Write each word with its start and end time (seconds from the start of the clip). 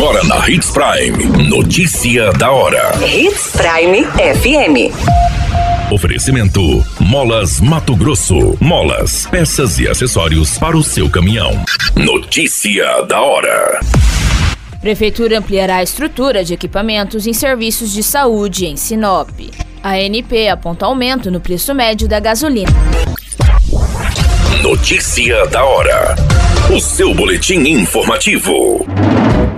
Agora 0.00 0.24
na 0.24 0.48
Hits 0.48 0.70
Prime. 0.70 1.46
Notícia 1.46 2.32
da 2.32 2.50
hora. 2.50 2.90
Hits 3.06 3.52
Prime 3.52 4.02
FM. 4.06 5.92
Oferecimento: 5.92 6.82
Molas 6.98 7.60
Mato 7.60 7.94
Grosso. 7.94 8.56
Molas, 8.58 9.26
peças 9.26 9.78
e 9.78 9.86
acessórios 9.86 10.56
para 10.56 10.74
o 10.74 10.82
seu 10.82 11.10
caminhão. 11.10 11.52
Notícia 11.94 13.02
da 13.02 13.20
hora. 13.20 13.78
Prefeitura 14.80 15.38
ampliará 15.38 15.76
a 15.76 15.82
estrutura 15.82 16.42
de 16.42 16.54
equipamentos 16.54 17.26
em 17.26 17.34
serviços 17.34 17.92
de 17.92 18.02
saúde 18.02 18.64
em 18.64 18.76
Sinop. 18.76 19.28
A 19.82 19.90
ANP 19.90 20.48
aponta 20.50 20.86
aumento 20.86 21.30
no 21.30 21.42
preço 21.42 21.74
médio 21.74 22.08
da 22.08 22.18
gasolina. 22.18 22.72
Notícia 24.62 25.46
da 25.48 25.62
hora. 25.62 26.29
O 26.72 26.78
seu 26.78 27.12
boletim 27.12 27.58
informativo. 27.66 28.86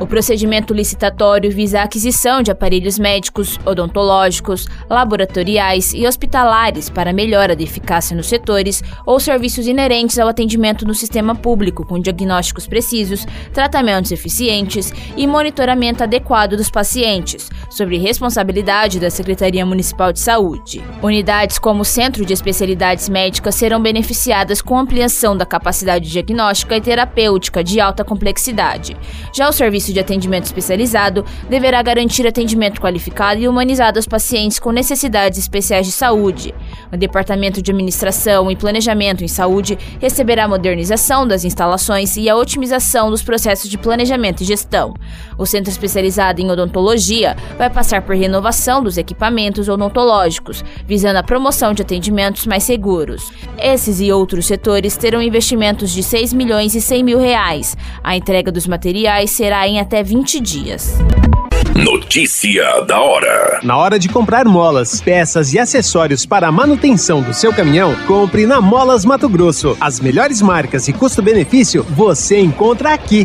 O 0.01 0.07
procedimento 0.07 0.73
licitatório 0.73 1.51
visa 1.51 1.80
a 1.80 1.83
aquisição 1.83 2.43
de 2.43 2.51
aparelhos 2.51 2.98
médicos, 2.98 3.61
odontológicos, 3.66 4.66
laboratoriais 4.89 5.93
e 5.93 6.06
hospitalares 6.06 6.89
para 6.89 7.12
melhora 7.12 7.55
da 7.55 7.62
eficácia 7.62 8.17
nos 8.17 8.29
setores 8.29 8.83
ou 9.05 9.20
serviços 9.20 9.67
inerentes 9.67 10.19
ao 10.19 10.27
atendimento 10.27 10.87
no 10.87 10.95
sistema 10.95 11.34
público, 11.34 11.87
com 11.87 12.01
diagnósticos 12.01 12.67
precisos, 12.67 13.27
tratamentos 13.53 14.11
eficientes 14.11 14.91
e 15.15 15.27
monitoramento 15.27 16.03
adequado 16.03 16.56
dos 16.56 16.70
pacientes, 16.70 17.51
sobre 17.73 17.99
responsabilidade 17.99 19.01
da 19.01 19.11
Secretaria 19.11 19.65
Municipal 19.65 20.12
de 20.12 20.21
Saúde. 20.21 20.83
Unidades 21.03 21.59
como 21.59 21.83
o 21.83 21.85
Centro 21.85 22.25
de 22.25 22.33
Especialidades 22.33 23.09
Médicas 23.09 23.55
serão 23.55 23.81
beneficiadas 23.81 24.61
com 24.61 24.79
ampliação 24.79 25.37
da 25.37 25.47
capacidade 25.47 26.11
diagnóstica 26.11 26.77
e 26.77 26.81
terapêutica 26.81 27.65
de 27.65 27.81
alta 27.81 28.05
complexidade. 28.05 28.97
Já 29.35 29.48
o 29.48 29.53
serviço 29.53 29.93
de 29.93 30.01
atendimento 30.01 30.45
especializado 30.45 31.25
deverá 31.48 31.83
garantir 31.83 32.27
atendimento 32.27 32.81
qualificado 32.81 33.41
e 33.41 33.48
humanizado 33.48 33.98
aos 33.98 34.07
pacientes 34.07 34.59
com 34.59 34.70
necessidades 34.70 35.39
especiais 35.39 35.86
de 35.86 35.92
saúde. 35.92 36.55
O 36.92 36.97
Departamento 36.97 37.62
de 37.62 37.70
Administração 37.70 38.51
e 38.51 38.57
Planejamento 38.57 39.25
em 39.25 39.29
Saúde 39.29 39.79
receberá 39.98 40.45
a 40.45 40.48
modernização 40.48 41.27
das 41.27 41.45
instalações 41.45 42.17
e 42.17 42.29
a 42.29 42.36
otimização 42.36 43.11
dos 43.11 43.23
processos 43.23 43.70
de 43.70 43.79
planejamento 43.79 44.42
e 44.42 44.45
gestão. 44.45 44.95
O 45.39 45.47
Centro 45.47 45.70
Especializado 45.70 46.41
em 46.41 46.51
Odontologia 46.51 47.36
vai 47.62 47.70
passar 47.70 48.02
por 48.02 48.16
renovação 48.16 48.82
dos 48.82 48.98
equipamentos 48.98 49.68
odontológicos, 49.68 50.64
visando 50.84 51.20
a 51.20 51.22
promoção 51.22 51.72
de 51.72 51.82
atendimentos 51.82 52.44
mais 52.44 52.64
seguros. 52.64 53.32
Esses 53.56 54.00
e 54.00 54.10
outros 54.10 54.46
setores 54.46 54.96
terão 54.96 55.22
investimentos 55.22 55.92
de 55.92 56.02
6 56.02 56.33
milhões 56.33 56.74
e 56.74 56.80
100 56.80 57.05
mil 57.05 57.18
reais. 57.20 57.77
A 58.02 58.16
entrega 58.16 58.50
dos 58.50 58.66
materiais 58.66 59.30
será 59.30 59.68
em 59.68 59.78
até 59.78 60.02
20 60.02 60.40
dias. 60.40 60.98
Notícia 61.77 62.80
da 62.80 63.00
hora. 63.00 63.60
Na 63.62 63.77
hora 63.77 63.96
de 63.96 64.08
comprar 64.08 64.44
molas, 64.44 65.00
peças 65.00 65.55
e 65.55 65.58
acessórios 65.58 66.27
para 66.27 66.48
a 66.48 66.52
manutenção 66.52 67.22
do 67.22 67.33
seu 67.33 67.52
caminhão, 67.52 67.94
compre 68.08 68.44
na 68.44 68.60
Molas 68.60 69.05
Mato 69.05 69.28
Grosso. 69.28 69.77
As 69.80 70.00
melhores 70.00 70.42
marcas 70.42 70.88
e 70.88 70.92
custo-benefício 70.92 71.84
você 71.84 72.40
encontra 72.40 72.92
aqui. 72.92 73.24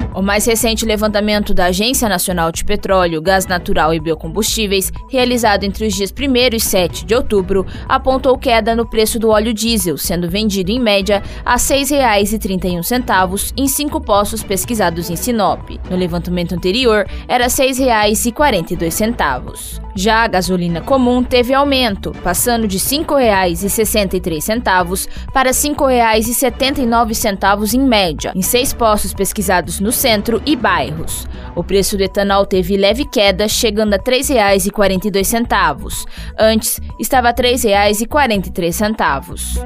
O 0.13 0.21
mais 0.21 0.45
recente 0.45 0.85
levantamento 0.85 1.53
da 1.53 1.67
Agência 1.67 2.09
Nacional 2.09 2.51
de 2.51 2.65
Petróleo, 2.65 3.21
Gás 3.21 3.47
Natural 3.47 3.93
e 3.93 3.99
Biocombustíveis, 3.99 4.91
realizado 5.09 5.63
entre 5.63 5.87
os 5.87 5.93
dias 5.93 6.11
1 6.11 6.13
e 6.53 6.59
7 6.59 7.05
de 7.05 7.15
outubro, 7.15 7.65
apontou 7.87 8.37
queda 8.37 8.75
no 8.75 8.85
preço 8.85 9.17
do 9.17 9.29
óleo 9.29 9.53
diesel, 9.53 9.97
sendo 9.97 10.29
vendido 10.29 10.69
em 10.69 10.81
média 10.81 11.23
a 11.45 11.53
R$ 11.53 11.59
6,31 11.59 13.53
em 13.55 13.67
cinco 13.67 14.01
postos 14.01 14.43
pesquisados 14.43 15.09
em 15.09 15.15
Sinop. 15.15 15.69
No 15.89 15.95
levantamento 15.95 16.53
anterior, 16.53 17.07
era 17.25 17.45
R$ 17.45 17.49
6,42. 17.49 19.79
Já 19.93 20.23
a 20.23 20.27
gasolina 20.27 20.79
comum 20.81 21.21
teve 21.23 21.53
aumento, 21.53 22.11
passando 22.23 22.65
de 22.67 22.77
R$ 22.77 22.83
5,63 22.83 25.07
para 25.33 25.51
R$ 25.51 25.55
5,79 25.55 27.73
em 27.73 27.81
média, 27.81 28.31
em 28.35 28.41
seis 28.41 28.73
postos 28.73 29.13
pesquisados 29.13 29.81
no 29.81 29.91
centro 30.01 30.41
e 30.45 30.55
bairros. 30.55 31.27
O 31.55 31.63
preço 31.63 31.95
do 31.95 32.03
etanol 32.03 32.45
teve 32.45 32.75
leve 32.75 33.05
queda, 33.05 33.47
chegando 33.47 33.93
a 33.93 33.97
R$ 33.97 34.03
3,42. 34.03 36.05
Antes, 36.39 36.81
estava 36.99 37.27
R$ 37.27 37.35
3,43. 37.35 39.63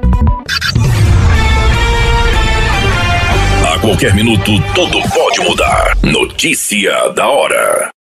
A 3.64 3.78
qualquer 3.78 4.14
minuto, 4.14 4.52
tudo 4.74 5.00
pode 5.08 5.40
mudar. 5.40 5.96
Notícia 6.02 7.08
da 7.14 7.26
hora. 7.28 7.95